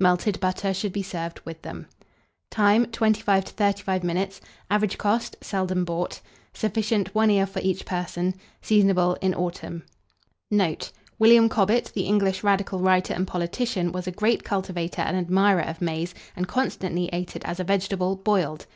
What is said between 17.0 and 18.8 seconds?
ate it as a vegetable, boiled.